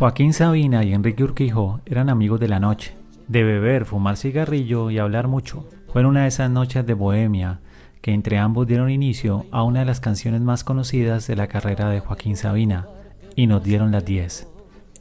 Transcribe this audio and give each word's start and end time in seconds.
Joaquín 0.00 0.32
Sabina 0.32 0.82
y 0.82 0.94
Enrique 0.94 1.22
Urquijo 1.22 1.82
eran 1.84 2.08
amigos 2.08 2.40
de 2.40 2.48
la 2.48 2.58
noche, 2.58 2.96
de 3.28 3.44
beber, 3.44 3.84
fumar 3.84 4.16
cigarrillo 4.16 4.90
y 4.90 4.98
hablar 4.98 5.28
mucho. 5.28 5.68
Fue 5.92 6.00
en 6.00 6.06
una 6.06 6.22
de 6.22 6.28
esas 6.28 6.50
noches 6.50 6.86
de 6.86 6.94
bohemia 6.94 7.60
que 8.00 8.12
entre 8.12 8.38
ambos 8.38 8.66
dieron 8.66 8.88
inicio 8.88 9.44
a 9.50 9.62
una 9.62 9.80
de 9.80 9.84
las 9.84 10.00
canciones 10.00 10.40
más 10.40 10.64
conocidas 10.64 11.26
de 11.26 11.36
la 11.36 11.48
carrera 11.48 11.90
de 11.90 12.00
Joaquín 12.00 12.38
Sabina, 12.38 12.88
y 13.36 13.46
nos 13.46 13.62
dieron 13.62 13.92
las 13.92 14.06
10. 14.06 14.49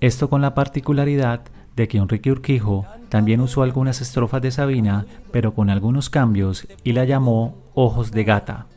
Esto 0.02 0.30
con 0.30 0.42
la 0.42 0.54
particularidad 0.54 1.42
de 1.76 1.88
que 1.90 1.98
Enrique 1.98 2.32
Urquijo 2.32 2.86
también 3.10 3.42
usó 3.42 3.64
algunas 3.64 4.00
estrofas 4.00 4.42
de 4.42 4.52
Sabina, 4.52 5.06
pero 5.32 5.54
con 5.54 5.70
algunos 5.70 6.10
cambios, 6.10 6.68
y 6.84 6.94
la 6.94 7.04
llamó 7.04 7.58
Ojos 7.74 8.12
de 8.12 8.24
Gata. 8.24 8.68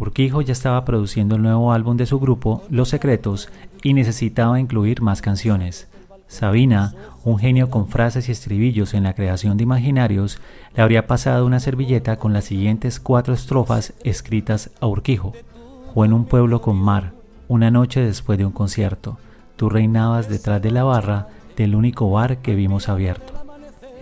Urquijo 0.00 0.40
ya 0.42 0.52
estaba 0.52 0.84
produciendo 0.84 1.36
el 1.36 1.42
nuevo 1.42 1.72
álbum 1.72 1.96
de 1.96 2.06
su 2.06 2.18
grupo, 2.18 2.62
Los 2.70 2.88
Secretos, 2.88 3.48
y 3.84 3.94
necesitaba 3.94 4.58
incluir 4.58 5.00
más 5.00 5.22
canciones. 5.22 5.88
Sabina, 6.26 6.94
un 7.22 7.38
genio 7.38 7.70
con 7.70 7.86
frases 7.86 8.28
y 8.28 8.32
estribillos 8.32 8.94
en 8.94 9.04
la 9.04 9.14
creación 9.14 9.56
de 9.56 9.62
imaginarios, 9.62 10.40
le 10.74 10.82
habría 10.82 11.06
pasado 11.06 11.46
una 11.46 11.60
servilleta 11.60 12.16
con 12.16 12.32
las 12.32 12.46
siguientes 12.46 12.98
cuatro 12.98 13.32
estrofas 13.32 13.94
escritas 14.02 14.70
a 14.80 14.88
Urquijo. 14.88 15.34
Fue 15.92 16.06
en 16.06 16.12
un 16.12 16.24
pueblo 16.24 16.60
con 16.60 16.76
mar, 16.76 17.12
una 17.46 17.70
noche 17.70 18.00
después 18.00 18.38
de 18.38 18.46
un 18.46 18.52
concierto. 18.52 19.18
Tú 19.56 19.68
reinabas 19.68 20.28
detrás 20.28 20.60
de 20.60 20.70
la 20.70 20.84
barra 20.84 21.28
del 21.56 21.74
único 21.74 22.10
bar 22.10 22.38
que 22.38 22.54
vimos 22.54 22.88
abierto. 22.88 23.32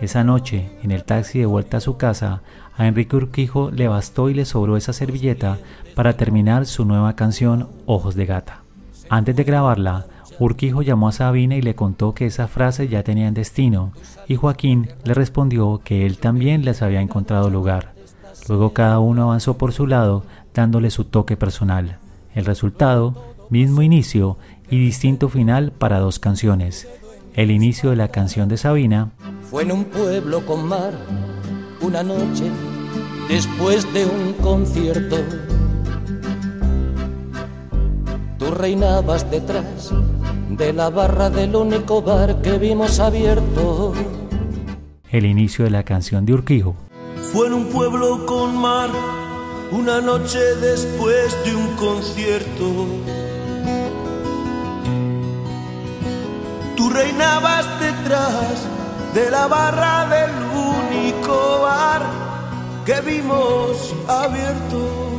Esa 0.01 0.23
noche, 0.23 0.71
en 0.81 0.91
el 0.91 1.03
taxi 1.03 1.39
de 1.39 1.45
vuelta 1.45 1.77
a 1.77 1.81
su 1.81 1.97
casa, 1.97 2.41
a 2.75 2.87
Enrique 2.87 3.15
Urquijo 3.15 3.71
le 3.71 3.87
bastó 3.87 4.29
y 4.29 4.33
le 4.33 4.45
sobró 4.45 4.75
esa 4.75 4.93
servilleta 4.93 5.59
para 5.95 6.17
terminar 6.17 6.65
su 6.65 6.85
nueva 6.85 7.15
canción 7.15 7.69
Ojos 7.85 8.15
de 8.15 8.25
Gata. 8.25 8.63
Antes 9.09 9.35
de 9.35 9.43
grabarla, 9.43 10.07
Urquijo 10.39 10.81
llamó 10.81 11.07
a 11.07 11.11
Sabina 11.11 11.55
y 11.55 11.61
le 11.61 11.75
contó 11.75 12.13
que 12.13 12.25
esa 12.25 12.47
frase 12.47 12.87
ya 12.87 13.03
tenía 13.03 13.31
destino, 13.31 13.91
y 14.27 14.35
Joaquín 14.35 14.89
le 15.03 15.13
respondió 15.13 15.81
que 15.83 16.05
él 16.05 16.17
también 16.17 16.65
les 16.65 16.81
había 16.81 17.01
encontrado 17.01 17.49
lugar. 17.49 17.93
Luego 18.47 18.73
cada 18.73 18.99
uno 18.99 19.23
avanzó 19.23 19.57
por 19.57 19.71
su 19.71 19.85
lado, 19.85 20.25
dándole 20.53 20.89
su 20.89 21.05
toque 21.05 21.37
personal. 21.37 21.99
El 22.33 22.45
resultado, 22.45 23.35
mismo 23.49 23.83
inicio 23.83 24.37
y 24.73 24.79
distinto 24.79 25.29
final 25.29 25.71
para 25.71 25.99
dos 25.99 26.17
canciones. 26.17 26.87
El 27.35 27.51
inicio 27.51 27.91
de 27.91 27.95
la 27.95 28.07
canción 28.07 28.49
de 28.49 28.57
Sabina 28.57 29.11
fue 29.51 29.61
en 29.61 29.71
un 29.71 29.85
pueblo 29.85 30.43
con 30.47 30.67
mar, 30.67 30.93
una 31.79 32.01
noche 32.01 32.45
después 33.29 33.91
de 33.93 34.05
un 34.05 34.33
concierto 34.33 35.17
Tú 38.39 38.49
reinabas 38.49 39.29
detrás 39.29 39.91
de 40.49 40.73
la 40.73 40.89
barra 40.89 41.29
del 41.29 41.55
único 41.55 42.01
bar 42.01 42.41
que 42.41 42.57
vimos 42.57 42.99
abierto. 42.99 43.93
El 45.11 45.25
inicio 45.25 45.65
de 45.65 45.71
la 45.71 45.83
canción 45.83 46.25
de 46.25 46.33
Urquijo. 46.33 46.75
Fue 47.31 47.45
en 47.45 47.53
un 47.53 47.65
pueblo 47.67 48.25
con 48.25 48.57
mar, 48.57 48.89
una 49.71 50.01
noche 50.01 50.39
después 50.59 51.37
de 51.45 51.55
un 51.55 51.67
concierto. 51.75 53.22
Detrás 57.79 58.67
de 59.13 59.29
la 59.29 59.47
barra 59.47 60.07
del 60.07 60.31
único 60.53 61.61
bar 61.61 62.01
que 62.85 63.01
vimos 63.01 63.93
abierto. 64.07 65.11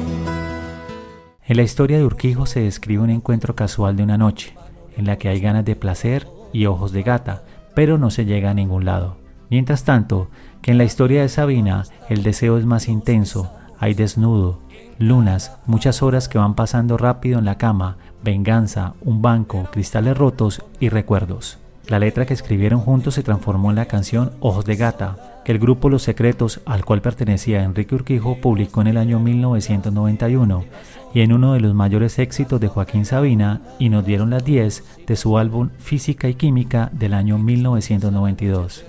En 1.47 1.57
la 1.57 1.63
historia 1.63 1.99
de 1.99 2.05
Urquijo 2.07 2.47
se 2.47 2.61
describe 2.61 3.03
un 3.03 3.11
encuentro 3.11 3.55
casual 3.55 3.97
de 3.97 4.03
una 4.03 4.17
noche, 4.17 4.57
en 4.97 5.05
la 5.05 5.19
que 5.19 5.29
hay 5.29 5.41
ganas 5.41 5.67
de 5.67 5.77
placer 5.77 6.27
y 6.55 6.67
ojos 6.67 6.93
de 6.93 7.03
gata, 7.03 7.43
pero 7.75 7.99
no 7.99 8.11
se 8.11 8.25
llega 8.25 8.51
a 8.51 8.55
ningún 8.55 8.87
lado. 8.87 9.19
Mientras 9.51 9.85
tanto, 9.85 10.31
que 10.63 10.71
en 10.71 10.79
la 10.79 10.85
historia 10.85 11.21
de 11.21 11.29
Sabina 11.29 11.85
el 12.09 12.23
deseo 12.23 12.57
es 12.57 12.65
más 12.65 12.89
intenso, 12.89 13.53
hay 13.79 13.93
desnudo, 13.93 14.61
lunas, 14.99 15.59
muchas 15.67 16.03
horas 16.03 16.29
que 16.29 16.39
van 16.39 16.55
pasando 16.55 16.97
rápido 16.97 17.39
en 17.39 17.45
la 17.45 17.59
cama, 17.59 17.99
venganza, 18.23 18.95
un 19.03 19.21
banco, 19.21 19.69
cristales 19.71 20.17
rotos 20.17 20.63
y 20.81 20.89
recuerdos. 20.89 21.59
La 21.89 21.99
letra 21.99 22.25
que 22.25 22.33
escribieron 22.33 22.81
juntos 22.81 23.15
se 23.15 23.23
transformó 23.23 23.69
en 23.69 23.77
la 23.77 23.85
canción 23.85 24.33
Ojos 24.41 24.65
de 24.65 24.77
Gata, 24.77 25.43
que 25.45 25.53
el 25.53 25.59
grupo 25.59 25.91
Los 25.91 26.03
Secretos, 26.03 26.61
al 26.65 26.85
cual 26.85 27.03
pertenecía 27.03 27.63
Enrique 27.63 27.95
Urquijo, 27.95 28.39
publicó 28.41 28.81
en 28.81 28.87
el 28.87 28.97
año 28.97 29.21
1991 29.21 30.65
y 31.13 31.21
en 31.21 31.33
uno 31.35 31.53
de 31.53 31.61
los 31.61 31.75
mayores 31.75 32.19
éxitos 32.19 32.59
de 32.59 32.69
Joaquín 32.69 33.05
Sabina 33.05 33.61
y 33.79 33.91
nos 33.91 34.07
dieron 34.07 34.31
las 34.31 34.45
10 34.45 35.07
de 35.07 35.17
su 35.17 35.37
álbum 35.37 35.69
Física 35.79 36.27
y 36.29 36.35
Química 36.35 36.89
del 36.93 37.13
año 37.13 37.39
1992. 37.39 38.87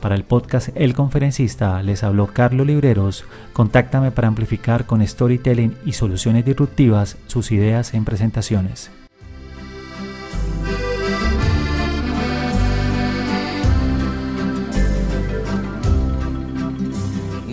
Para 0.00 0.14
el 0.14 0.24
podcast 0.24 0.68
El 0.74 0.94
Conferencista 0.94 1.82
les 1.82 2.04
habló 2.04 2.28
Carlos 2.28 2.66
Libreros. 2.66 3.24
Contáctame 3.54 4.10
para 4.10 4.28
amplificar 4.28 4.84
con 4.84 5.04
storytelling 5.04 5.74
y 5.84 5.92
soluciones 5.94 6.44
disruptivas 6.44 7.16
sus 7.26 7.50
ideas 7.50 7.94
en 7.94 8.04
presentaciones. 8.04 8.90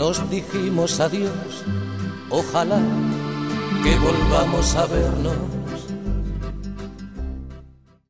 Nos 0.05 0.29
dijimos 0.29 0.99
adiós, 0.99 1.65
ojalá 2.29 2.79
que 3.81 3.95
volvamos 3.97 4.75
a 4.75 4.85
vernos 4.85 5.35